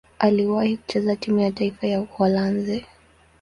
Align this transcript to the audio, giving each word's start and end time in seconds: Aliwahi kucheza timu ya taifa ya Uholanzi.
Aliwahi 0.19 0.77
kucheza 0.77 1.15
timu 1.15 1.39
ya 1.39 1.51
taifa 1.51 1.87
ya 1.87 2.01
Uholanzi. 2.01 2.85